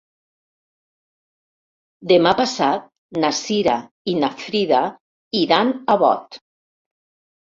[2.11, 2.89] Demà passat
[3.25, 3.75] na Cira
[4.15, 4.81] i na Frida
[5.45, 6.41] iran a Bot.